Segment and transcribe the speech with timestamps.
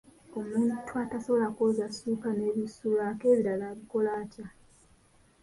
[0.39, 4.45] Omuntu atasobola kwoza ssuuka n'ebisulwako ebirala abikola atya?